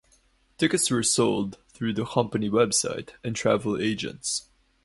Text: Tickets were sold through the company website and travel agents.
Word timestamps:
Tickets 0.57 0.89
were 0.89 1.03
sold 1.03 1.59
through 1.69 1.93
the 1.93 2.03
company 2.05 2.49
website 2.49 3.09
and 3.23 3.35
travel 3.35 3.79
agents. 3.79 4.47